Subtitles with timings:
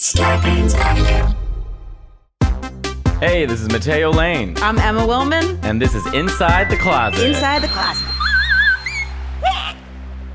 [0.00, 1.36] Starburns Audio.
[3.18, 5.62] Hey, this is Matteo Lane, I'm Emma Willmann.
[5.62, 7.22] and this is Inside the Closet.
[7.22, 8.06] Inside the closet.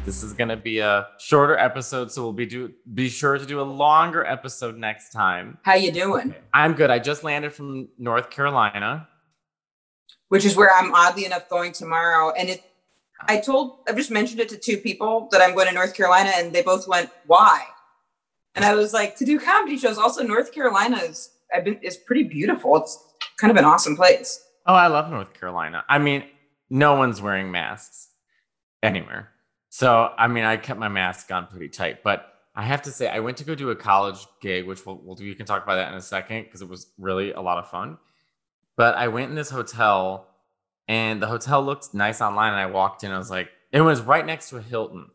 [0.06, 3.60] This is gonna be a shorter episode, so we'll be do be sure to do
[3.60, 5.58] a longer episode next time.
[5.64, 6.36] How you doing?
[6.54, 6.92] I'm good.
[6.92, 9.08] I just landed from North Carolina.
[10.28, 12.32] Which is where I'm oddly enough going tomorrow.
[12.38, 12.62] And it
[13.28, 16.34] I told I've just mentioned it to two people that I'm going to North Carolina
[16.36, 17.66] and they both went, Why?
[18.56, 19.98] And I was like, to do comedy shows.
[19.98, 22.78] Also, North Carolina is I've been is pretty beautiful.
[22.78, 22.98] It's
[23.38, 24.44] kind of an awesome place.
[24.66, 25.84] Oh, I love North Carolina.
[25.88, 26.24] I mean,
[26.70, 28.10] no one's wearing masks
[28.82, 29.30] anywhere.
[29.70, 33.10] So, I mean, I kept my mask on pretty tight, but I have to say,
[33.10, 35.26] I went to go do a college gig, which we'll, we'll do.
[35.26, 37.70] You can talk about that in a second because it was really a lot of
[37.70, 37.98] fun.
[38.78, 40.28] But I went in this hotel,
[40.88, 42.54] and the hotel looked nice online.
[42.54, 45.10] And I walked in, I was like, it was right next to a Hilton.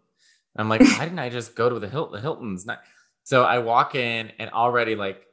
[0.57, 2.13] I'm like, why didn't I just go to the Hilton?
[2.13, 2.81] The Hilton's not.
[3.31, 5.25] So I walk in, and already like,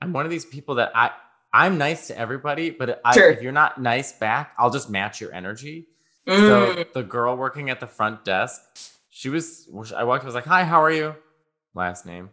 [0.00, 1.10] I'm one of these people that I
[1.52, 3.28] I'm nice to everybody, but I, Sure.
[3.28, 5.88] if you're not nice back, I'll just match your energy.
[6.28, 6.46] Mm.
[6.46, 8.60] So the girl working at the front desk,
[9.08, 11.16] she was, I walked, I was like, hi, how are you?
[11.74, 12.30] Last name.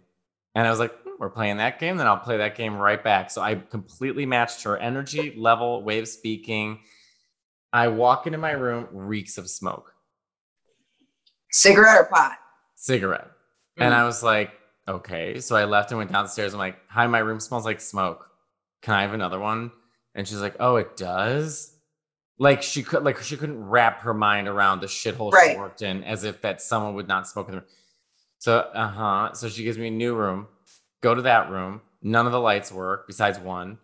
[0.53, 3.03] And I was like, "Hmm, we're playing that game, then I'll play that game right
[3.03, 3.31] back.
[3.31, 6.81] So I completely matched her energy level, way of speaking.
[7.73, 9.95] I walk into my room, reeks of smoke,
[11.51, 12.33] Cigarette or pot?
[12.75, 13.31] cigarette.
[13.77, 13.97] And Mm.
[13.97, 14.51] I was like,
[14.87, 15.39] okay.
[15.39, 16.53] So I left and went downstairs.
[16.53, 18.29] I'm like, hi, my room smells like smoke.
[18.81, 19.71] Can I have another one?
[20.15, 21.73] And she's like, oh, it does.
[22.39, 26.03] Like she could, like she couldn't wrap her mind around the shithole she worked in,
[26.03, 27.69] as if that someone would not smoke in the room.
[28.39, 29.33] So, uh huh.
[29.33, 30.47] So she gives me a new room.
[31.01, 31.81] Go to that room.
[32.01, 33.79] None of the lights work besides one.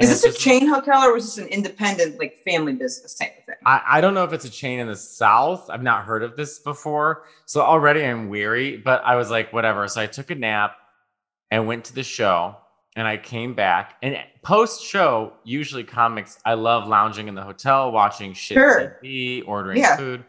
[0.00, 3.38] Is this a just- chain hotel or was this an independent, like family business type
[3.38, 3.54] of thing?
[3.64, 5.70] I, I don't know if it's a chain in the South.
[5.70, 7.24] I've not heard of this before.
[7.46, 9.86] So already I'm weary, but I was like, whatever.
[9.88, 10.76] So I took a nap
[11.50, 12.56] and went to the show
[12.96, 13.94] and I came back.
[14.02, 18.98] And post show, usually comics, I love lounging in the hotel, watching shit Sure.
[19.02, 19.96] TV, ordering Yeah.
[19.96, 20.24] food.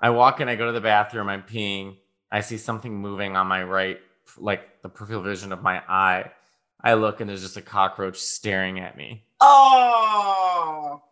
[0.00, 1.96] I walk in, I go to the bathroom, I'm peeing.
[2.30, 3.98] I see something moving on my right,
[4.36, 6.30] like the peripheral vision of my eye.
[6.82, 9.24] I look and there's just a cockroach staring at me.
[9.40, 11.02] Oh,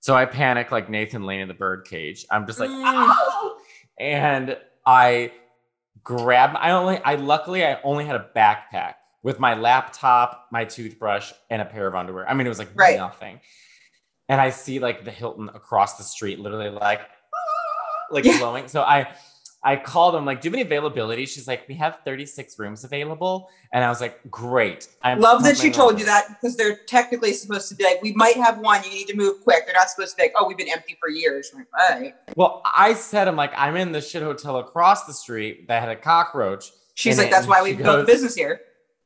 [0.00, 2.26] So I panic like Nathan Lane in the birdcage.
[2.30, 2.84] I'm just like, Mm.
[2.84, 3.56] "Ow!"
[3.98, 5.32] and I
[6.02, 6.56] grab.
[6.58, 11.62] I only, I luckily, I only had a backpack with my laptop, my toothbrush, and
[11.62, 12.28] a pair of underwear.
[12.28, 12.96] I mean, it was like Right.
[12.98, 13.40] nothing.
[14.28, 17.00] And I see like the Hilton across the street, literally like,
[17.34, 18.38] "Ah," like Yeah.
[18.38, 18.68] glowing.
[18.68, 19.14] So I,
[19.64, 22.84] I called them like, "Do you have any availability?" She's like, "We have 36 rooms
[22.84, 26.56] available," and I was like, "Great." I'm love that she told over." you that because
[26.56, 28.82] they're technically supposed to be like, we might have one.
[28.84, 29.64] You need to move quick.
[29.66, 31.50] They're not supposed to be like, oh, we've been empty for years.
[31.54, 32.14] Like, right.
[32.36, 35.88] Well, I said, I'm like, I'm in the shit hotel across the street that had
[35.88, 36.70] a cockroach.
[36.94, 38.60] She's like, that's why we've built business here.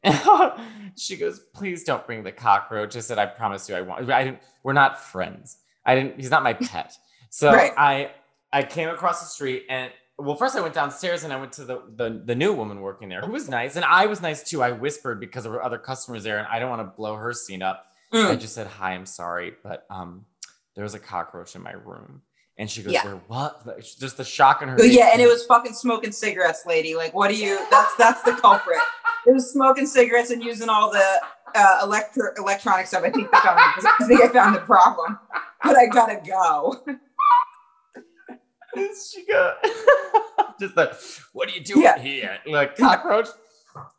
[0.97, 2.97] she goes, please don't bring the cockroach.
[2.97, 4.11] I said, I promise you, I won't.
[4.11, 4.41] I didn't.
[4.63, 5.59] We're not friends.
[5.85, 6.17] I didn't.
[6.17, 6.97] He's not my pet.
[7.31, 7.73] So Right.
[7.77, 8.11] I,
[8.53, 9.91] I came across the street and.
[10.19, 13.09] Well, first I went downstairs and I went to the, the the new woman working
[13.09, 14.62] there, who was nice, and I was nice too.
[14.62, 17.33] I whispered because there were other customers there, and I don't want to blow her
[17.33, 17.84] scene up.
[18.12, 18.41] I Mm.
[18.41, 20.25] just said, "Hi, I'm sorry, but um,
[20.75, 22.23] there was a cockroach in my room."
[22.57, 23.05] And she goes, Yeah.
[23.05, 23.21] "Where?
[23.28, 24.77] What?" Just the shock in her.
[24.77, 26.97] But yeah, and it was fucking smoking cigarettes, lady.
[26.97, 27.65] Like, what do you?
[27.71, 28.81] That's that's the culprit.
[29.27, 31.21] It was smoking cigarettes and using all the
[31.55, 33.05] uh, electro electronic stuff.
[33.05, 33.59] I think found.
[33.61, 35.17] I think I found the problem,
[35.62, 36.83] but I gotta go.
[38.77, 39.55] she goes,
[40.61, 40.93] just like,
[41.33, 41.99] "What are you doing Yeah.
[41.99, 43.29] here?" Like cockroach.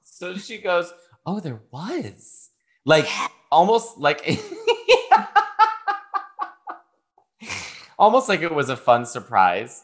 [0.03, 0.93] So she goes,
[1.25, 2.49] "Oh, there was
[2.85, 3.07] like
[3.51, 4.27] almost like."
[7.97, 9.83] Almost like it was a fun surprise.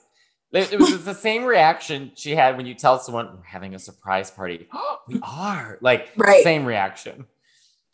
[0.53, 3.79] It, it was the same reaction she had when you tell someone we're having a
[3.79, 4.69] surprise party.
[5.09, 6.41] we are like Right.
[6.41, 7.25] same reaction.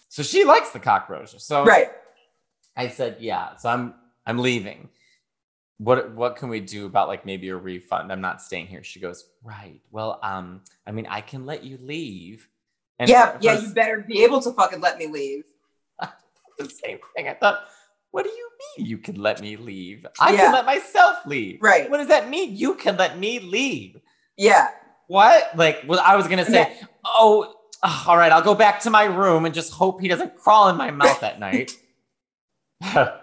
[0.09, 1.33] So she likes the cockroach.
[1.39, 1.87] So Right.
[2.77, 3.55] I said, yeah.
[3.55, 3.95] So I'm
[4.27, 4.89] I'm leaving.
[5.83, 8.11] What what can we do about like maybe a refund?
[8.11, 8.83] I'm not staying here.
[8.83, 9.81] She goes, right.
[9.89, 12.47] Well, um, I mean, I can let you leave.
[12.99, 13.59] And Yeah, yeah.
[13.59, 15.43] You better be able to fucking let me leave.
[16.59, 17.27] the same thing.
[17.27, 17.63] I thought,
[18.11, 20.05] what do you mean you can let me leave?
[20.19, 20.37] I Yeah.
[20.41, 21.57] can let myself leave.
[21.63, 21.89] Right.
[21.89, 22.55] What does that mean?
[22.55, 23.99] You can let me leave.
[24.37, 24.67] Yeah.
[25.07, 25.57] What?
[25.57, 26.85] Like, well, I was gonna say, Yeah.
[27.05, 30.35] oh, ah, all right, I'll go back to my room and just hope he doesn't
[30.35, 31.71] crawl in my mouth at night.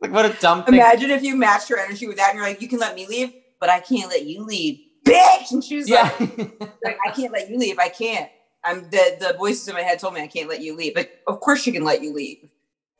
[0.00, 0.74] like, what a dumb thing.
[0.74, 3.06] Imagine if you matched her energy with that, and you're like, you can let me
[3.06, 5.50] leave, but I can't let you leave, bitch.
[5.50, 6.10] And she's yeah.
[6.20, 6.38] like,
[6.84, 7.78] like, I can't let you leave.
[7.78, 8.28] I can't.
[8.64, 11.10] I'm the the voices in my head told me I can't let you leave, but
[11.26, 12.50] of course she can let you leave.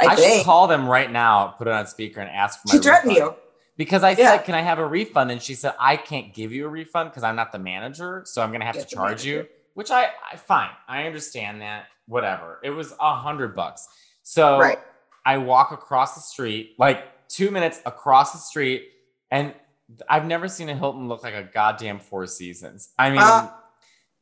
[0.01, 2.75] I, I should call them right now, put it on speaker, and ask for my
[2.75, 3.35] she threatened refund.
[3.35, 3.43] you.
[3.77, 4.33] Because I Yeah.
[4.33, 7.11] said, "Can I have a refund?" And she said, "I can't give you a refund
[7.11, 10.09] because I'm not the manager, so I'm gonna have You're to charge you." which I,
[10.31, 10.71] I fine.
[10.89, 11.87] I understand that.
[12.07, 12.59] Whatever.
[12.65, 13.87] It was a hundred bucks.
[14.23, 14.79] So Right.
[15.25, 18.89] I walk across the street, like two minutes across the street,
[19.31, 19.55] and
[20.09, 22.91] I've never seen a Hilton look like a goddamn Four Seasons.
[22.99, 23.57] I mean, Ah.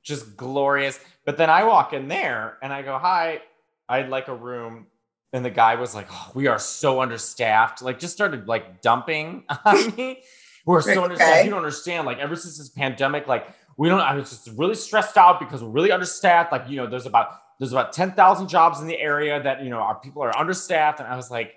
[0.03, 0.99] just glorious.
[1.25, 3.43] But then I walk in there and I go, "Hi,
[3.89, 4.87] I'd like a room."
[5.35, 9.45] And the guy was like, oh, "We are so understaffed." Like, just started like dumping
[9.67, 10.23] on me.
[10.65, 11.01] We're so Okay.
[11.01, 11.45] understaffed.
[11.45, 12.07] You don't understand.
[12.07, 13.47] Like, ever since this pandemic, like
[13.79, 14.01] we don't.
[14.01, 16.51] I was just really stressed out because we're really understaffed.
[16.51, 19.71] Like, you know, there's about there's about ten thousand jobs in the area that you
[19.71, 20.99] know our people are understaffed.
[20.99, 21.55] And I was like,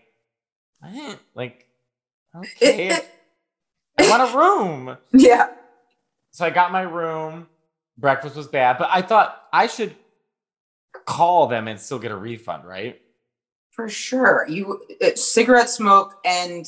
[0.81, 1.65] I didn't like.
[2.33, 2.91] Okay,
[3.97, 4.97] I want a room.
[5.11, 5.49] Yeah.
[6.29, 7.47] So I got my room.
[7.97, 9.95] Breakfast was bad, but I thought I should
[11.05, 13.01] call them and still get a refund, right?
[13.71, 14.45] For sure.
[14.47, 16.67] You it, cigarette smoke and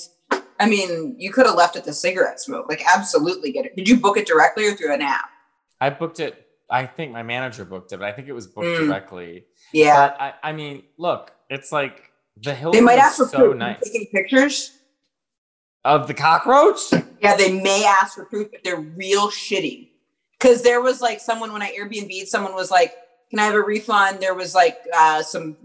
[0.59, 2.67] I mean, you could have left it to cigarette smoke.
[2.67, 3.75] Like absolutely get it.
[3.75, 5.29] Did you book it directly or through an app?
[5.83, 6.47] I booked it.
[6.69, 8.87] I think my manager booked it, but I think it was booked Mm.
[8.87, 9.45] directly.
[9.73, 10.07] Yeah.
[10.07, 12.09] But I, I mean, look, it's like
[12.41, 13.57] the Hilton they might ask for so proof.
[13.57, 13.79] nice.
[13.83, 14.71] Taking pictures.
[15.85, 16.79] Of the cockroach?
[17.21, 19.89] Yeah, they may ask for proof but they're real shitty.
[20.39, 22.93] Because there was like someone when I Airbnb, someone was like,
[23.29, 25.57] "Can I have a refund?" There was like uh, some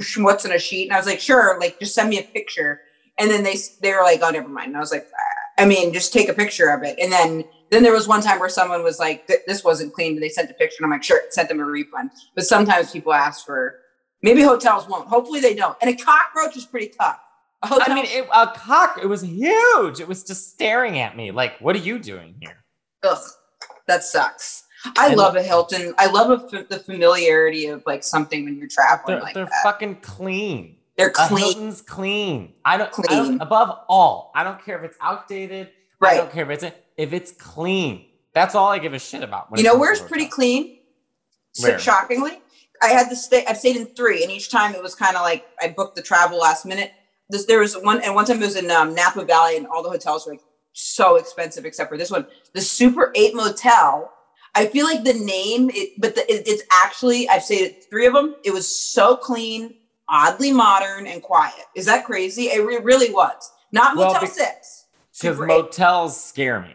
[0.00, 2.80] schmutz in a sheet, and I was like, "Sure." Like, just send me a picture.
[3.18, 5.08] And then they they were like, "Oh, never mind." And I was like,
[5.58, 8.38] "I mean, just take a picture of it." And then then there was one time
[8.38, 11.02] where someone was like, "This wasn't clean," but they sent a picture, and I'm like,
[11.02, 12.10] "Sure," sent them a refund.
[12.34, 13.80] But sometimes people ask for.
[14.22, 15.06] Maybe hotels won't.
[15.08, 15.76] Hopefully they don't.
[15.82, 17.20] And a cockroach is pretty tough.
[17.62, 18.98] A I mean, it, a cock.
[19.02, 20.00] It was huge.
[20.00, 21.30] It was just staring at me.
[21.30, 22.64] Like, what are you doing here?
[23.02, 23.18] Ugh,
[23.86, 24.64] that sucks.
[24.96, 25.94] I love a Hilton.
[25.98, 29.48] I love a f- the familiarity of like something when you're traveling They're, like they're
[29.62, 30.76] fucking clean.
[30.96, 32.52] they're A clean, Hilton's clean.
[32.64, 33.40] I don't, I don't.
[33.40, 35.70] Above all, I don't care if it's outdated.
[35.98, 36.14] Right.
[36.14, 38.06] I don't care if it's if it's clean.
[38.34, 39.48] That's all I give a shit about.
[39.56, 40.78] You know where's pretty clean?
[41.60, 41.78] Where?
[41.78, 42.38] Shockingly,
[42.82, 43.44] I had to stay.
[43.46, 46.02] I've stayed in three, and each time it was kind of like I booked the
[46.02, 46.92] travel last minute.
[47.30, 49.82] This there was one, and one time it was in um, Napa Valley, and all
[49.82, 54.12] the hotels were like so expensive except for this one, the Super Eight Motel.
[54.54, 58.06] I feel like the name, it, but the, it, it's actually I've stayed at three
[58.06, 58.36] of them.
[58.44, 59.74] It was so clean,
[60.08, 61.64] oddly modern, and quiet.
[61.74, 62.44] Is that crazy?
[62.44, 63.50] It re- really was.
[63.72, 64.84] Not Well, Motel be- Six.
[65.18, 66.74] Because motels scare me.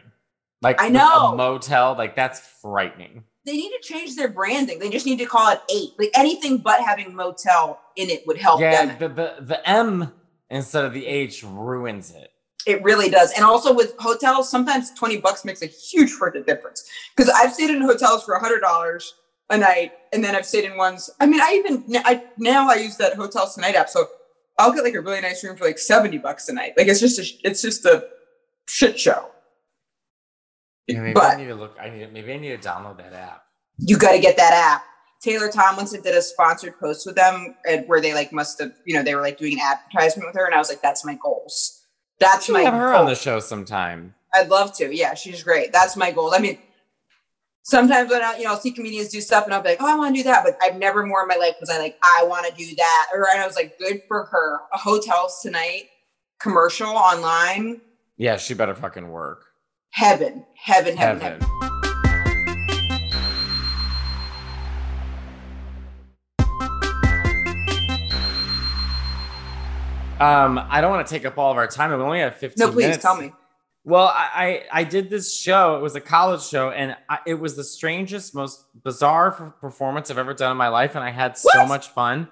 [0.61, 1.33] Like I know.
[1.33, 3.23] a motel, like that's frightening.
[3.45, 4.77] they need to change their branding.
[4.79, 5.91] They just need to call it eight.
[5.97, 8.97] Like anything but having motel in it would help Yeah, them.
[8.99, 9.07] the,
[9.39, 10.13] the the M
[10.49, 12.29] instead of the H ruins it.
[12.67, 13.31] It really does.
[13.33, 16.87] And also with hotels, sometimes 20 bucks makes a huge freaking difference.
[17.15, 19.03] Because I've stayed in hotels for $100
[19.49, 19.93] a night.
[20.13, 21.09] And then I've stayed in ones.
[21.19, 23.89] I mean, I even, I now I use that Hotels Tonight app.
[23.89, 24.05] So
[24.59, 26.73] I'll get like a really nice room for like 70 bucks a night.
[26.77, 28.05] Like it's just a, it's just a
[28.67, 29.31] shit show.
[30.87, 31.75] Yeah, maybe But- I need to look.
[31.79, 33.43] I need maybe I need to download that app.
[33.77, 34.83] you got to get that app.
[35.21, 38.95] Taylor Tomlinson did a sponsored post with them and where they like must have, you
[38.95, 40.45] know, they were like doing an advertisement with her.
[40.45, 41.83] And I was like, that's my goals.
[42.19, 43.01] That's my have her goal.
[43.01, 44.15] on the show sometime.
[44.33, 44.95] I'd love to.
[44.95, 45.71] Yeah, she's great.
[45.71, 46.33] That's my goal.
[46.33, 46.57] I mean,
[47.63, 49.91] sometimes when I, you know, I'll see comedians do stuff and I'll be like, oh,
[49.91, 50.43] I want to do that.
[50.43, 53.07] But I've never more in my life was I like, I want to do that.
[53.13, 54.59] Or I was like, good for her.
[54.73, 55.89] A hotels tonight
[56.39, 57.81] commercial online.
[58.17, 59.45] Yeah, she better fucking work.
[59.91, 61.41] Heaven, heaven, heaven, Heaven.
[61.41, 62.71] heaven.
[70.19, 71.89] Um, I don't want to take up all of our time.
[71.89, 73.01] We only have 15 No, please minutes.
[73.01, 73.31] tell me.
[73.83, 75.75] Well, I, I I did this show.
[75.77, 80.19] It was a college show, and I, it was the strangest, most bizarre performance I've
[80.19, 81.67] ever done in my life, and I had so What?
[81.67, 82.27] much fun.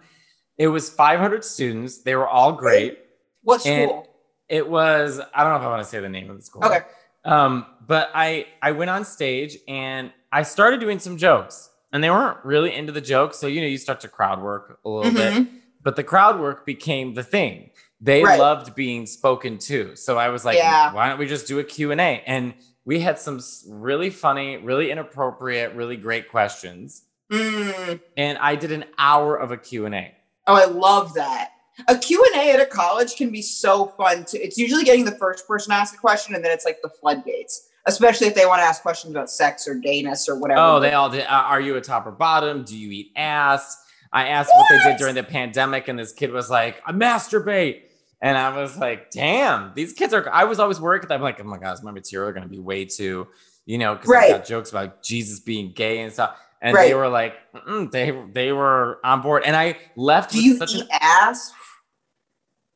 [0.59, 1.99] It was 500 students.
[2.03, 2.99] They were all great.
[3.41, 4.07] What school?
[4.47, 6.63] It was I don't know if I want to say the name of the school.
[6.63, 6.81] Okay.
[7.25, 12.09] Um, but I I went on stage and I started doing some jokes, and they
[12.09, 13.37] weren't really into the jokes.
[13.37, 15.49] So you know, you start to crowd work a little bit, Mhm.
[15.83, 17.71] but the crowd work became the thing.
[18.01, 18.39] They Right.
[18.39, 19.95] loved being spoken to.
[19.95, 20.93] So I was like, Yeah.
[20.93, 22.23] why don't we just do a Q&A?
[22.25, 22.53] And
[22.85, 27.03] we had some really funny, really inappropriate, really great questions.
[27.29, 27.99] Mm.
[28.15, 30.15] And I did an hour of a Q&A.
[30.47, 31.51] Oh, I love that.
[31.87, 34.39] A Q&A at a college can be so fun too.
[34.41, 36.89] It's usually getting the first person to ask a question and then it's like the
[36.89, 40.59] floodgates, especially if they want to ask questions about sex or gayness or whatever.
[40.59, 41.25] Oh, they all did.
[41.27, 42.63] Are you a top or bottom?
[42.63, 43.77] Do you eat ass?
[44.11, 47.81] I asked what, they did during the pandemic, and this kid was like, I masturbate.
[48.21, 50.27] And I was like, damn, these kids are.
[50.29, 51.09] I was always worried.
[51.09, 53.27] I'm like, oh my gosh my material are going to be way too,
[53.65, 56.37] you know, because I got jokes about Jesus being gay and stuff.
[56.61, 59.43] And they were like, Mm-mm, they they were on board.
[59.45, 60.99] And I left Do with you such eat an.
[60.99, 61.53] ass?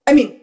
[0.07, 0.39] I mean,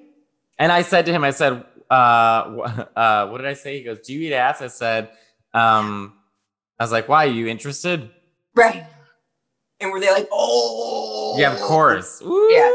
[0.59, 3.79] And I said to him, I said, uh, uh, what did I say?
[3.79, 4.63] He goes, do you eat ass?
[4.63, 5.11] I said,
[5.55, 6.15] um,
[6.79, 7.27] I was like, why?
[7.27, 8.11] Are you interested?
[8.55, 8.85] Right.
[9.81, 11.37] And were they like, oh?
[11.39, 12.21] Yeah, of course.
[12.23, 12.49] Ooh.
[12.51, 12.73] Yeah.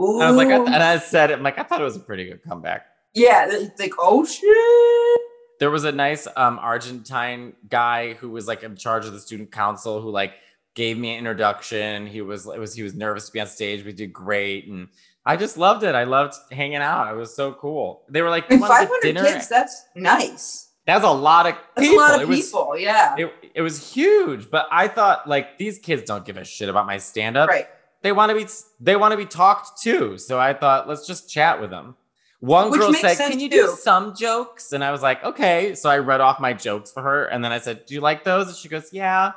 [0.00, 2.00] I was like, I th- and I said, I'm like, I thought it was a
[2.00, 2.86] pretty good comeback.
[3.14, 5.20] yeah, it's like, oh shit.
[5.58, 9.50] There was a nice um, Argentine guy who was like in charge of the student
[9.50, 10.34] council who like
[10.74, 12.06] gave me an introduction.
[12.06, 13.84] He was it was he was nervous to be on stage.
[13.84, 14.86] We did great, and
[15.28, 15.94] I just loved it.
[15.94, 17.12] I loved hanging out.
[17.12, 18.02] It was so cool.
[18.08, 20.70] They were like, "You 500 kids, that's nice.
[20.86, 21.98] That was a lot of That's people.
[21.98, 22.78] a lot of it was, people.
[22.78, 23.14] yeah.
[23.18, 26.86] It, it was huge, but I thought like these kids don't give a shit about
[26.86, 27.50] my stand up.
[27.50, 27.68] right.
[28.00, 28.46] They want to be
[28.80, 30.16] they want to be talked to.
[30.16, 31.96] So I thought let's just chat with them.
[32.40, 35.90] One Which girl said, "Can you do some jokes?" And I was like, "Okay." So
[35.90, 38.46] I read off my jokes for her, and then I said, "Do you like those?"
[38.48, 39.32] And she goes, "Yeah."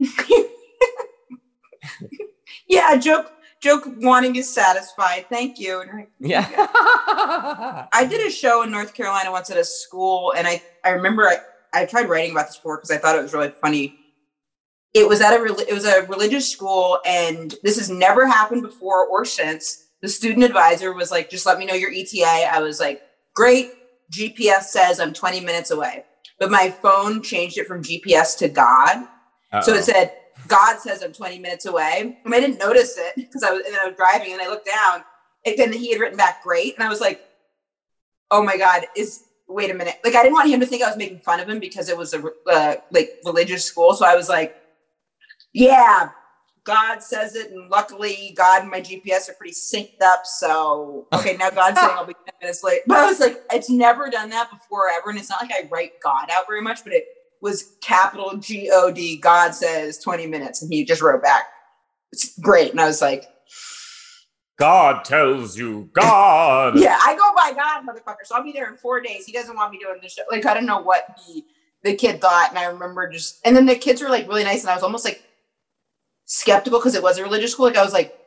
[2.66, 5.26] yeah, joke joke wanting is satisfied.
[5.28, 5.80] Thank you.
[5.80, 6.46] And like, Yeah.
[7.92, 11.24] I did a show in North Carolina once at a school, and I I remember
[11.24, 11.38] I,
[11.74, 13.94] I tried writing about this before because I thought it was really funny.
[14.94, 18.62] It was at a rel- it was a religious school, and this has never happened
[18.62, 19.84] before or since.
[20.00, 23.02] The student advisor was like, "Just let me know your ETA." I was like,
[23.34, 23.72] "Great."
[24.10, 26.04] GPS says I'm 20 minutes away,
[26.38, 29.04] but my phone changed it from GPS to God,
[29.62, 29.74] so Uh-oh.
[29.74, 30.12] it said
[30.48, 33.76] God says I'm 20 minutes away, and I didn't notice it because I was and
[33.76, 35.04] I was driving, and I looked down,
[35.44, 37.20] and then he had written back great, and I was like,
[38.30, 40.88] "Oh my God, is wait a minute!" Like I didn't want him to think I
[40.88, 44.16] was making fun of him because it was a uh, like religious school, so I
[44.16, 44.56] was like,
[45.52, 46.10] "Yeah,
[46.64, 51.36] God says it, and luckily God and my GPS are pretty synced up, so okay,
[51.36, 54.30] now God's saying I'll be 10 minutes late." But I was like, "It's never done
[54.30, 57.04] that before ever," and it's not like I write God out very much, but it
[57.40, 59.16] was capital G O D.
[59.16, 61.44] God says 20 minutes, and he just wrote back.
[62.12, 62.70] It's great.
[62.70, 63.28] And I was like,
[64.58, 66.78] God tells you, God.
[66.78, 68.24] yeah, I go by God, motherfucker.
[68.24, 69.24] So I'll be there in four days.
[69.24, 70.22] He doesn't want me doing this show.
[70.30, 71.44] Like, I don't know what he,
[71.84, 72.50] the kid thought.
[72.50, 74.62] And I remember just, and then the kids were like really nice.
[74.62, 75.22] And I was almost like
[76.24, 77.66] skeptical because it was a religious school.
[77.66, 78.18] Like, I was like,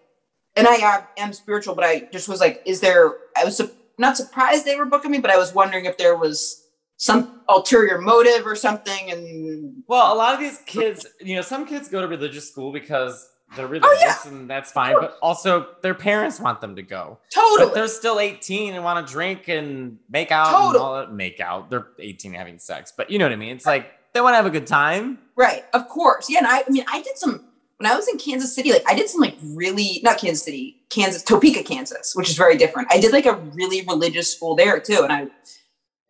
[0.55, 4.17] and I am spiritual, but I just was like, is there, I was su- not
[4.17, 6.60] surprised they were booking me, but I was wondering if there was
[7.01, 9.11] some ulterior motive or something.
[9.11, 12.71] And Well, a lot of these kids, you know, some kids go to religious school
[12.71, 14.27] because they're oh, religious yeah.
[14.27, 17.17] and that's fine, but also their parents want them to go.
[17.33, 17.69] totally.
[17.69, 21.11] But they're still 18 and want to drink and make out and all that.
[21.11, 21.71] Make out.
[21.71, 22.93] They're 18 having sex.
[22.95, 23.55] But you know what I mean?
[23.55, 25.17] It's like they want to have a good time.
[25.35, 26.29] Right, of course.
[26.29, 27.43] Yeah, and I, I mean, I did some
[27.77, 28.73] when I was in Kansas City.
[28.73, 32.57] Like, I did some like really not Kansas City, Kansas, Topeka, Kansas, which is very
[32.57, 32.89] different.
[32.91, 35.27] I did like a really religious school there too, and I,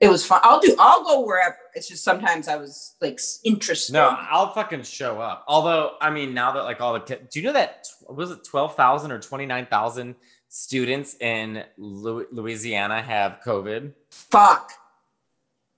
[0.02, 0.42] it was fun.
[0.44, 0.76] I'll do.
[0.80, 1.56] I'll go wherever.
[1.76, 3.94] It's just sometimes I was like interested.
[3.94, 5.46] No, I'll fucking show up.
[5.48, 8.44] Although, I mean, now that like all the kids, do you know that was it
[8.44, 10.16] 12,000 or 29,000
[10.50, 13.94] students in Louisiana have COVID?
[14.10, 14.74] fuck.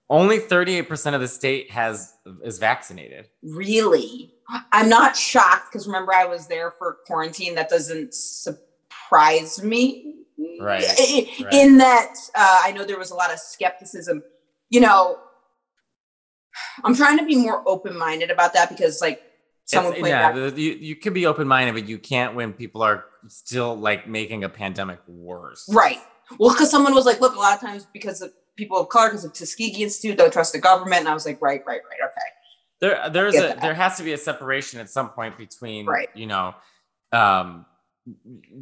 [0.09, 2.13] Only 38% of the state has
[2.43, 3.29] is vaccinated.
[3.41, 4.33] Really,
[4.71, 7.55] I'm not shocked because remember I was there for quarantine.
[7.55, 10.22] That doesn't surprise me.
[10.63, 10.95] Right, I-
[11.39, 11.53] I- right.
[11.53, 14.23] In that, uh, I know there was a lot of skepticism.
[14.69, 15.19] You know,
[16.83, 19.21] I'm trying to be more open minded about that because, like,
[19.65, 23.05] someone It's- yeah, you, you can be open minded, but you can't when people are
[23.27, 25.67] still like making a pandemic worse.
[25.71, 25.99] right?
[26.39, 29.09] Well, because someone was like, "Look, a lot of times because of people of color,
[29.09, 31.99] because of Tuskegee Institute, don't trust the government," and I was like, "Right, right, right,
[32.09, 32.21] okay."
[32.81, 33.61] There, there's a that.
[33.61, 36.09] there has to be a separation at some point between, Right.
[36.15, 36.55] you know,
[37.11, 37.65] um,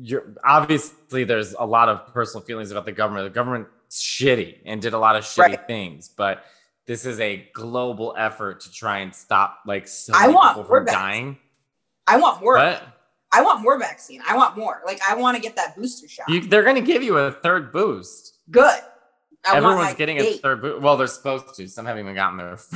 [0.02, 3.26] you're obviously there's a lot of personal feelings about the government.
[3.26, 5.68] The government's shitty and did a lot of shitty Right.
[5.68, 6.44] things, but
[6.88, 10.64] this is a global effort to try and stop like so I many want people
[10.66, 11.00] from vaccine.
[11.02, 11.38] dying.
[12.08, 12.56] I want more.
[12.56, 12.84] But
[13.32, 14.22] I want more vaccine.
[14.28, 14.82] I want more.
[14.86, 16.28] Like, I want to get that booster shot.
[16.28, 18.34] you, they're going to give you a third boost.
[18.50, 18.80] Good.
[19.46, 20.82] I Everyone's getting a third boost.
[20.82, 21.68] Well, they're supposed to.
[21.68, 22.74] Some haven't even gotten their first.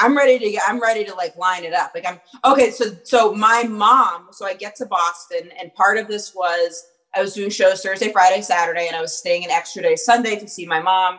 [0.00, 1.92] I'm ready to get, I'm ready to like line it up.
[1.94, 2.70] Like I'm okay.
[2.70, 7.22] So, so my mom, so I get to Boston and part of this was I
[7.22, 10.48] was doing shows Thursday, Friday, Saturday, and I was staying an extra day Sunday to
[10.48, 11.18] see my mom.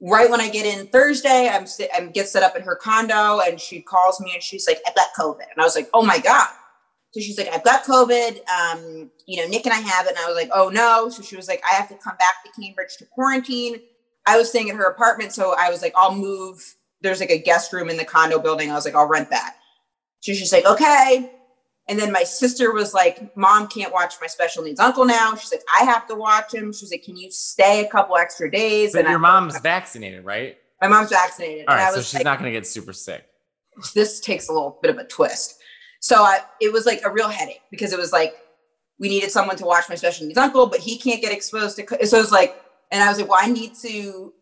[0.00, 3.40] Right when I get in Thursday, I'm, st- I'm get set up in her condo
[3.40, 5.42] and she calls me and she's like, I've got COVID.
[5.42, 6.48] And I was like, oh my God.
[7.12, 8.40] So she's like, I've got COVID.
[8.48, 10.16] Um, you know, Nick and I have it.
[10.16, 11.08] And I was like, oh no.
[11.08, 13.76] So she was like, I have to come back to Cambridge to quarantine.
[14.26, 15.32] I was staying at her apartment.
[15.32, 16.74] So I was like, I'll move.
[17.02, 18.70] There's like a guest room in the condo building.
[18.70, 19.56] I was like, I'll rent that.
[20.20, 21.32] She's like, okay.
[21.88, 25.34] And then my sister was like, Mom can't watch my special needs uncle now.
[25.34, 26.72] She's like, I have to watch him.
[26.72, 28.92] She's like, Can you stay a couple extra days?
[28.92, 30.56] But and your I- mom's vaccinated, right?
[30.80, 31.66] my mom's vaccinated.
[31.68, 33.24] All and I right, so she's like, not going to get super sick.
[33.94, 35.56] this takes a little bit of a twist.
[36.00, 38.34] So I, it was like a real headache because it was like
[38.98, 41.82] we needed someone to watch my special needs uncle, but he can't get exposed to.
[41.84, 44.32] co- So it was like, and I was like, well, I need to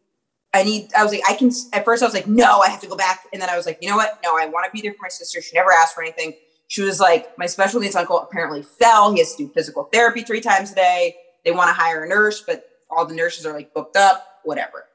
[0.53, 2.81] I need, I was like, I can, at first I was like, no, I have
[2.81, 3.21] to go back.
[3.33, 4.19] And then I was like, you know what?
[4.25, 5.41] No, I want to be there for my sister.
[5.41, 6.35] She never asked for anything.
[6.67, 9.13] She was like, my special needs uncle apparently fell.
[9.13, 11.17] He has to do physical therapy three times a day.
[11.45, 14.87] They want to hire a nurse, but all the nurses are like booked up, whatever.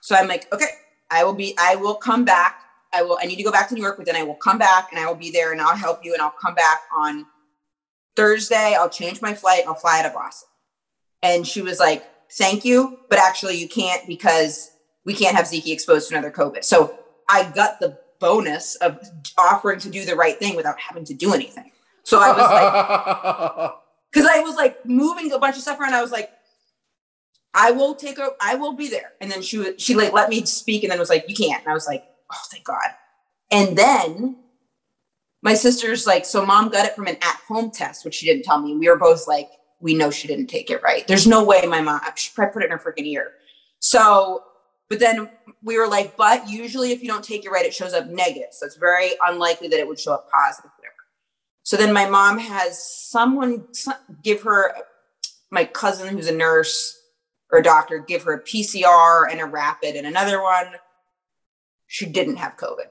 [0.00, 0.68] So I'm like, okay,
[1.10, 2.60] I will be, I will come back.
[2.92, 4.58] I will, I need to go back to New York, but then I will come
[4.58, 7.26] back and I will be there and I'll help you and I'll come back on
[8.14, 8.76] Thursday.
[8.78, 9.64] I'll change my flight.
[9.66, 10.48] I'll fly out of Boston.
[11.22, 14.70] And she was like, thank you, but actually you can't because
[15.04, 16.64] we can't have Zeke exposed to another COVID.
[16.64, 16.98] So
[17.28, 18.98] I got the bonus of
[19.38, 21.70] offering to do the right thing without having to do anything.
[22.04, 23.72] So I was like,
[24.12, 25.94] because I was like moving a bunch of stuff around.
[25.94, 26.30] I was like,
[27.54, 29.12] I will take a, I will be there.
[29.20, 31.62] And then she was, she like let me speak and then was like, you can't.
[31.62, 32.78] And I was like, oh, thank God.
[33.50, 34.36] And then
[35.42, 38.44] my sister's like, so mom got it from an at home test, which she didn't
[38.44, 38.76] tell me.
[38.76, 39.50] We were both like,
[39.84, 41.06] we know she didn't take it right.
[41.06, 43.32] There's no way my mom, she probably put it in her freaking ear.
[43.80, 44.42] So,
[44.88, 45.28] but then
[45.62, 48.48] we were like, but usually if you don't take it right, it shows up negative.
[48.52, 50.94] So it's very unlikely that it would show up positive, whatever.
[51.64, 53.68] So then my mom has someone
[54.22, 54.74] give her,
[55.50, 56.98] my cousin who's a nurse
[57.52, 60.68] or a doctor, give her a PCR and a rapid and another one.
[61.88, 62.86] She didn't have COVID.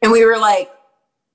[0.00, 0.70] And we were like,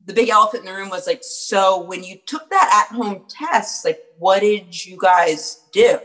[0.09, 3.23] the big elephant in the room was like, so when you took that at home
[3.29, 5.99] test, like, what did you guys do?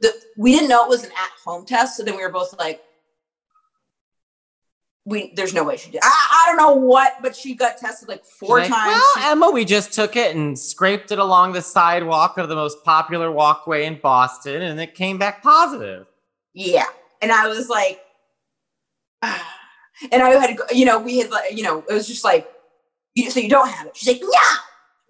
[0.00, 1.96] The, we didn't know it was an at home test.
[1.96, 2.80] So then we were both like,
[5.04, 6.00] we there's no way she did.
[6.04, 6.08] I,
[6.44, 8.92] I don't know what, but she got tested like four Like, times.
[8.94, 12.54] well, She- Emma, we just took it and scraped it along the sidewalk of the
[12.54, 16.06] most popular walkway in Boston, and it came back positive.
[16.52, 16.84] yeah,
[17.22, 18.00] and I was like,
[19.22, 19.54] ah.
[20.12, 22.46] and I had you know, we had like, you know, it was just like,
[23.18, 23.96] you, so you don't have it.
[23.96, 24.56] She's like, yeah,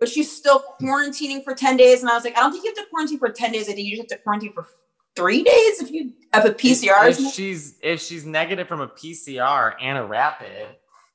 [0.00, 2.70] but she's still quarantining for ten days, and I was like, I don't think you
[2.70, 3.68] have to quarantine for ten days.
[3.68, 4.66] I think you just have to quarantine for
[5.16, 7.10] three days if you have a PCR.
[7.10, 10.68] If she's if she's negative from a PCR and a rapid,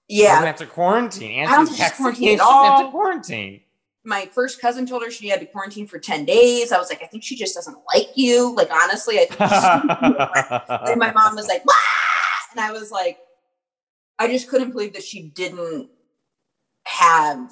[0.08, 1.40] yeah, doesn't have to quarantine.
[1.40, 3.62] And I don't she's think she's quarantined at she have to quarantine.
[4.04, 6.72] my first cousin told her she had to quarantine for 10 days.
[6.72, 8.54] I was like, I think she just doesn't like you.
[8.56, 11.74] Like, honestly, I think she's and my mom was like, Wah!
[12.52, 13.20] and I was like,
[14.20, 15.90] I just couldn't believe that she didn't
[16.86, 17.52] have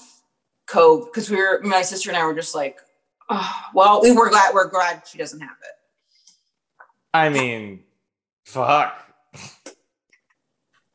[0.67, 2.80] COVID because we were, my sister and I were just like,
[3.30, 5.76] oh, well, we were glad, we're glad she doesn't have it.
[7.13, 7.84] I mean,
[8.46, 8.98] fuck.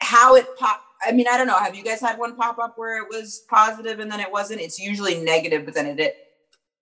[0.00, 1.58] How it pop, I mean, I don't know.
[1.58, 4.60] Have you guys had one pop up where it was positive and then it wasn't?
[4.60, 6.12] It's usually negative, but then it did.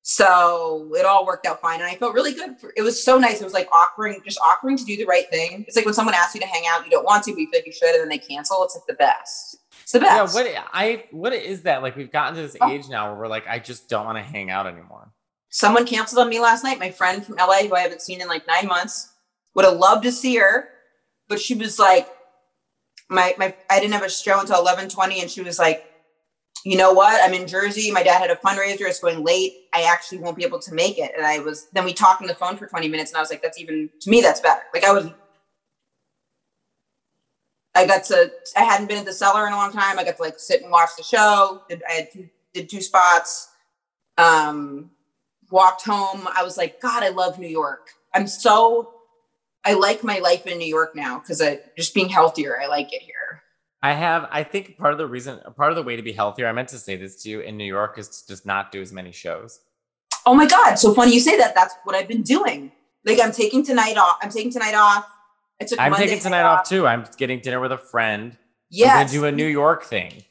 [0.03, 1.81] So it all worked out fine.
[1.81, 2.61] And I felt really good.
[2.61, 3.41] For, it was so nice.
[3.41, 5.65] It was like offering, just offering to do the right thing.
[5.67, 7.51] It's like when someone asks you to hang out, you don't want to, but you
[7.51, 8.63] feel like you should, and then they cancel.
[8.65, 9.57] It's like the best.
[9.85, 11.83] It's the Yeah, what I what is that?
[11.83, 12.71] Like we've gotten to this Oh.
[12.71, 15.13] age now where we're like, I just don't want to hang out anymore.
[15.51, 16.79] Someone canceled on me last night.
[16.81, 19.13] My friend from LA, who I haven't seen in like nine months,
[19.55, 20.69] would have loved to see her,
[21.29, 22.09] but she was like,
[23.09, 25.85] my my I didn't have a show until eleven twenty, and she was like,
[26.65, 27.21] you know what?
[27.23, 27.91] I'm in Jersey.
[27.93, 28.81] My dad had a fundraiser.
[28.89, 29.53] It's going late.
[29.75, 31.13] I actually won't be able to make it.
[31.17, 33.31] And I was then we talked on the phone for twenty minutes, and I was
[33.31, 34.63] like, that's even to me that's better.
[34.73, 35.11] Like I was.
[37.75, 38.31] I got to.
[38.57, 39.99] I hadn't been at the cellar in a long time.
[39.99, 41.63] I got to like sit and watch the show.
[41.69, 43.49] Did, I had two, did two spots.
[44.17, 44.91] Um,
[45.51, 46.29] walked home.
[46.37, 47.91] I was like, God, I love New York.
[48.15, 48.91] I'm so.
[49.67, 52.61] I like my life in New York now because I just being healthier.
[52.61, 53.43] I like it here.
[53.83, 56.47] I have, I think part of the reason, part of the way to be healthier,
[56.47, 58.81] I meant to say this to you in New York is to just not do
[58.81, 59.61] as many shows.
[60.25, 61.55] Oh my God, so funny you say that.
[61.55, 62.73] That's what I've been doing.
[63.05, 64.17] Like I'm taking tonight off.
[64.23, 65.07] I'm taking tonight off.
[65.65, 66.87] I took I'm Monday taking tonight off too.
[66.87, 68.37] I'm getting dinner with a friend.
[68.71, 68.91] Yes.
[68.91, 70.25] I'm gonna do a New York thing.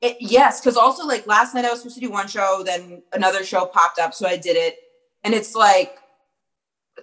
[0.00, 3.02] It, yes, because also like last night I was supposed to do one show, then
[3.12, 4.76] another show popped up, so I did it,
[5.24, 5.96] and it's like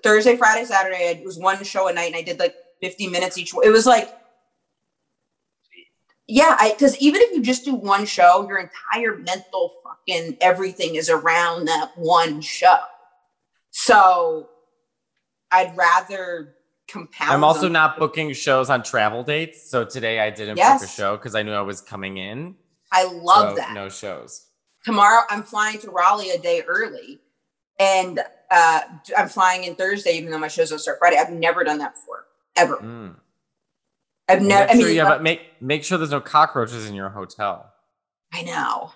[0.02, 1.20] Thursday, Friday, Saturday.
[1.20, 3.54] It was one show a night, and I did like 50 minutes each.
[3.64, 4.16] It was like,
[6.28, 10.96] yeah, I because even if you just do one show, your entire mental fucking everything
[10.96, 12.80] is around that one show.
[13.72, 14.50] So
[15.52, 16.55] I'd rather
[16.88, 17.32] compound.
[17.32, 19.70] I'm also not booking shows on travel dates.
[19.70, 22.56] So today I didn't book a show because I knew I was coming in.
[22.92, 23.74] I love so that.
[23.74, 24.48] No shows.
[24.84, 27.20] tomorrow I'm flying to Raleigh a day early,
[27.80, 28.20] and
[28.52, 28.82] uh,
[29.18, 31.18] I'm flying in Thursday, even though my shows don't start Friday.
[31.18, 32.78] I've never done that before, ever.
[32.78, 33.16] Mm.
[34.30, 34.72] I've never.
[34.72, 37.72] I mean, have, make make sure there's no cockroaches in your hotel.
[38.34, 38.92] I know.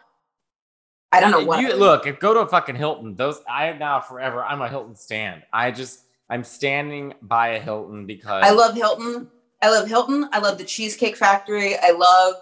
[1.12, 1.62] I don't know what.
[1.62, 4.44] You, look, if go to a fucking Hilton, those I am now forever.
[4.44, 5.44] I'm a Hilton stand.
[5.52, 9.30] I just I'm standing by a Hilton because I love Hilton.
[9.62, 10.30] I love Hilton.
[10.32, 11.76] I love the Cheesecake Factory.
[11.78, 12.36] I love.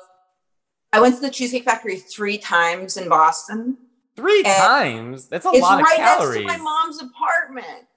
[0.94, 3.78] I went to the Cheesecake Factory three times in Boston.
[4.16, 5.28] three times.
[5.28, 6.46] That's a it's lot right of calories.
[6.46, 7.88] next to my mom's apartment.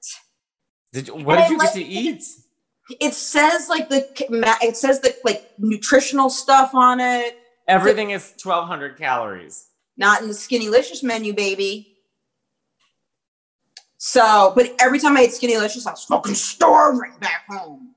[0.93, 2.25] Did you, what And did I you like get to eat?
[3.01, 4.09] It says like the
[4.63, 7.39] it says the like nutritional stuff on it.
[7.69, 9.67] Everything is 1,200 calories.
[9.97, 11.90] Not in the Skinnylicious menu, baby.
[14.03, 17.95] So, but every time I ate Skinny Skinnylicious, I was fucking starving back home.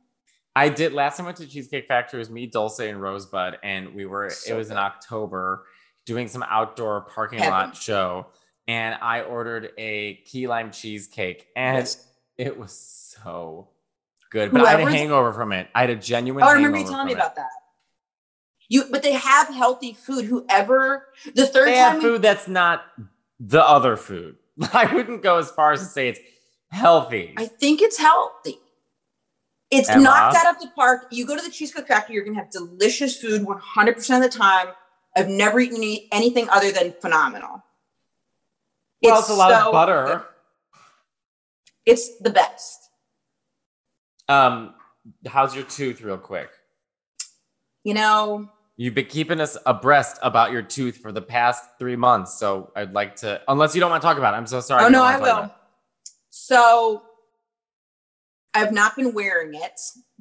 [0.54, 3.60] I did last time I went to Cheesecake Factory it was me, Dulce, and Rosebud,
[3.64, 4.30] and we were.
[4.30, 4.76] So it was in.
[4.76, 5.66] October,
[6.06, 7.54] doing some outdoor parking Heaven.
[7.54, 8.28] lot show,
[8.68, 12.06] and I ordered a key lime cheesecake, and Yes.
[12.38, 13.70] it was so
[14.30, 14.52] good.
[14.52, 15.70] But I had a hangover from it.
[15.74, 16.44] I had a genuine.
[16.44, 17.16] Oh, I remember you telling me it.
[17.16, 17.48] about that.
[18.68, 20.26] You, but they have healthy food.
[20.26, 22.84] Whoever the third They time have we food that's not
[23.40, 24.36] the other food.
[24.74, 26.20] I wouldn't go as far as to say it's
[26.72, 27.34] healthy.
[27.38, 28.60] I think it's healthy.
[29.72, 30.04] It's Emma?
[30.04, 31.08] knocked out of the park.
[31.12, 34.68] You go to the Cheesecake Factory, you're gonna have delicious food 100% of the time.
[35.16, 37.64] I've never eaten any- anything other than phenomenal.
[39.02, 40.06] well, it's a lot so of butter.
[40.06, 40.82] good.
[41.86, 42.80] It's the best.
[44.30, 44.76] Um,
[45.28, 46.50] how's your tooth, real quick?
[47.84, 52.40] You know, You've been keeping us abreast about your tooth for the past three months,
[52.40, 54.38] so I'd like to, unless you don't want to talk about it.
[54.38, 54.86] I'm so sorry.
[54.86, 55.54] oh no, I will.
[56.32, 57.04] So
[58.56, 59.80] I've not been wearing it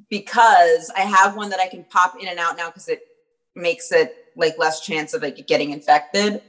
[0.09, 3.01] because I have one that I can pop in and out now because it
[3.55, 6.41] makes it like less chance of like getting infected.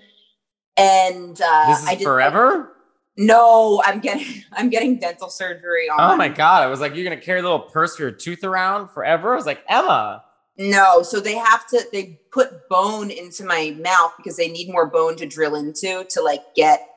[0.77, 1.67] And uh.
[1.69, 2.73] This is I did forever.
[3.17, 6.13] No, I'm getting I'm getting dental surgery on.
[6.13, 6.63] Oh my god!
[6.63, 9.33] I was like, you're gonna carry a little purse for your tooth around forever.
[9.33, 10.25] I was like, Emma.
[10.57, 14.87] No, so they have to they put bone into my mouth because they need more
[14.87, 16.89] bone to drill into to like get.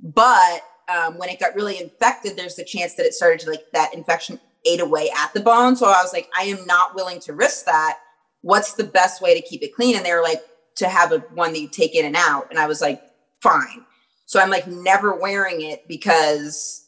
[0.00, 3.64] But um, when it got really infected, there's the chance that it started to like
[3.72, 5.74] that infection ate away at the bone.
[5.76, 7.98] So I was like, I am not willing to risk that.
[8.42, 9.96] What's the best way to keep it clean?
[9.96, 10.42] And they were like,
[10.78, 12.46] to have a one that you take in and out.
[12.50, 13.02] And I was like,
[13.42, 13.84] fine.
[14.26, 16.86] So I'm like never wearing it because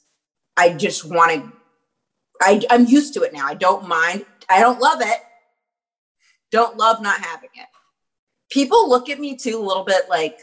[0.56, 1.52] I just want to.
[2.42, 3.46] I, I'm used to it now.
[3.46, 4.24] I don't mind.
[4.48, 5.18] I don't love it.
[6.50, 7.66] Don't love not having it.
[8.50, 10.38] People look at me too a little bit like,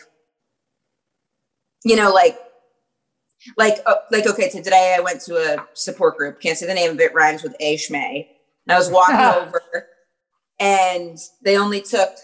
[1.83, 2.37] you know, like,
[3.57, 4.25] like, uh, like.
[4.25, 6.41] Okay, so today I went to a support group.
[6.41, 7.13] Can't say the name of it.
[7.13, 8.27] Rhymes with a schmay.
[8.65, 9.15] And I was walking
[9.47, 9.87] over,
[10.59, 12.15] and they only took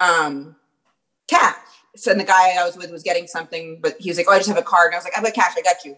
[0.00, 0.56] um
[1.28, 1.56] cash.
[1.96, 4.32] So and the guy I was with was getting something, but he was like, "Oh,
[4.32, 5.54] I just have a card." And I was like, "I've got cash.
[5.56, 5.96] I got you."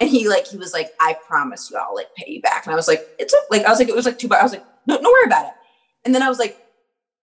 [0.00, 2.72] And he like he was like, "I promise you, I'll like pay you back." And
[2.72, 4.44] I was like, "It's a, like I was like it was like two bucks." I
[4.44, 5.54] was like, "No, don't worry about it."
[6.04, 6.58] And then I was like,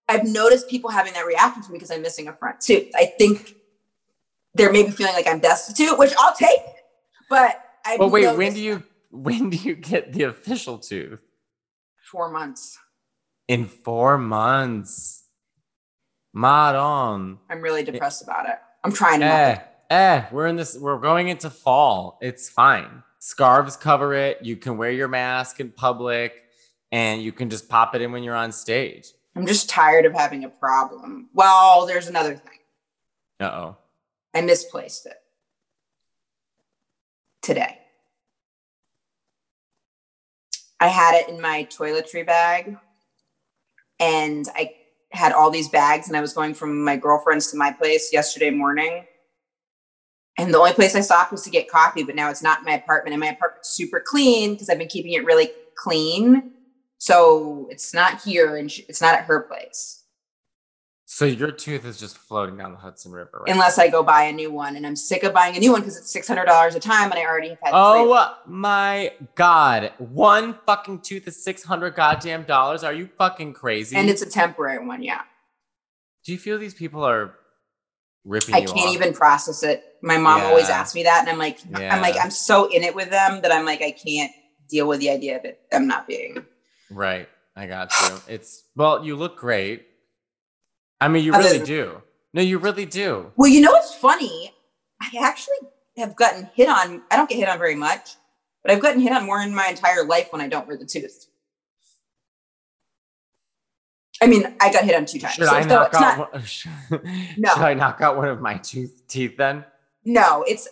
[0.10, 2.92] I've noticed people having that reaction to me because I'm missing a front tooth.
[2.96, 3.56] I think
[4.54, 6.60] they're maybe feeling like I'm destitute, which I'll take.
[7.30, 7.98] But I.
[7.98, 11.20] But wait, when do you when do you get the official tooth?
[12.12, 12.78] Four months.
[13.48, 15.24] In four months.
[16.34, 17.38] Maron.
[17.50, 18.56] I'm really depressed about it.
[18.84, 19.26] I'm trying to.
[19.26, 22.18] Eh, eh, we're in this, we're going into fall.
[22.22, 23.04] It's fine.
[23.20, 24.40] Scarves cover it.
[24.42, 26.44] You can wear your mask in public
[26.92, 29.08] and you can just pop it in when you're on stage.
[29.36, 31.30] I'm just tired of having a problem.
[31.34, 32.60] Well, there's another thing.
[33.40, 33.78] Uh oh.
[34.34, 35.18] I misplaced it
[37.42, 37.80] today.
[40.80, 42.78] I had it in my toiletry bag
[44.00, 44.74] and I
[45.12, 48.50] had all these bags and I was going from my girlfriend's to my place yesterday
[48.50, 49.06] morning.
[50.38, 52.66] And the only place I stopped was to get coffee, but now it's not in
[52.66, 53.14] my apartment.
[53.14, 56.53] And my apartment's super clean because I've been keeping it really clean.
[57.04, 60.06] So it's not here and sh- it's not at her place.
[61.04, 63.52] So your tooth is just floating down the Hudson River, right?
[63.54, 64.78] unless I go buy a new one.
[64.78, 67.12] And I'm sick of buying a new one because it's six hundred dollars a time,
[67.12, 67.72] and I already have had.
[67.74, 69.92] Oh my god.
[69.98, 72.86] One fucking tooth is 600 goddamn dollars.
[72.86, 73.98] Are you fucking crazy?
[73.98, 75.04] and it's a temporary one.
[75.04, 75.24] Yeah,
[76.26, 77.36] Do you feel these people are
[78.24, 78.94] ripping I can't off?
[78.94, 79.84] even process it.
[80.02, 82.96] My mom always asks me that, and I'm like, I'm like, I'm so in it
[82.96, 84.32] with them that I'm like, I can't
[84.70, 85.60] deal with the idea of it.
[85.70, 86.46] them not being.
[86.90, 87.28] Right.
[87.56, 88.20] I got you.
[88.28, 89.86] It's well, you look great.
[91.00, 92.02] I mean, you really do.
[92.34, 93.32] No, you really do.
[93.36, 94.52] Well, you know what's funny?
[95.02, 95.58] I actually
[95.98, 97.04] have gotten hit on.
[97.12, 98.12] I don't get hit on very much,
[98.64, 100.86] but I've gotten hit on more in my entire life when I don't wear the
[100.86, 101.28] tooth.
[104.22, 105.34] I mean, I got hit on two times.
[105.36, 106.34] Should so I knock not- out?
[106.34, 106.72] One, should
[107.38, 107.52] No.
[107.54, 109.66] I knock out one of my tooth teeth then?
[110.06, 110.68] No, it's.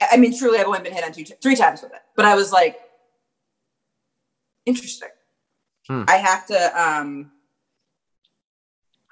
[0.00, 2.00] I mean, truly, I've only been hit on two, three times with it.
[2.16, 2.78] But I was like,
[4.66, 5.08] interesting.
[5.90, 6.04] Hmm.
[6.06, 6.80] I have to.
[6.80, 7.32] um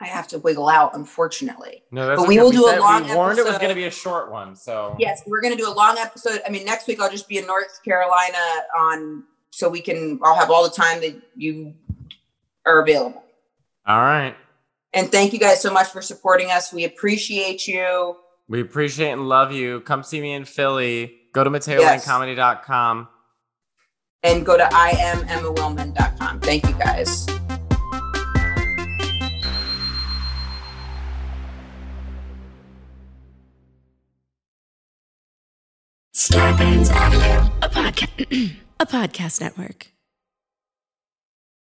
[0.01, 1.83] I have to wiggle out, unfortunately.
[1.91, 2.21] No, that's.
[2.21, 2.45] But we okay.
[2.45, 4.95] will do a long We warned it was going to be a short one, so
[4.97, 6.41] Yes, we're going to do a long episode.
[6.47, 8.39] I mean, next week I'll just be in North Carolina
[8.79, 10.21] on, so we can.
[10.23, 11.75] I'll have all the time that you
[12.65, 13.25] are available.
[13.85, 14.37] All right.
[14.95, 16.73] And thank you guys so much for supporting us.
[16.73, 18.19] We appreciate you.
[18.47, 19.81] We appreciate and love you.
[19.81, 21.17] Come see me in Philly.
[21.33, 22.07] Go to Yes.
[24.23, 26.41] And go to iamemmawillman.com.
[26.41, 27.27] Thank you guys.
[36.15, 39.93] Starburns Audio, a podcast, a podcast network.